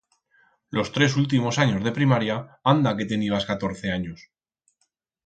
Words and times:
Los 0.71 0.91
tres 0.93 1.15
ultimos 1.15 1.59
anyos 1.63 1.83
de 1.83 1.91
primaria, 1.97 2.57
anda 2.73 2.95
que 2.97 3.09
tenibas 3.11 3.45
catorce 3.51 3.91
anyos. 3.97 4.19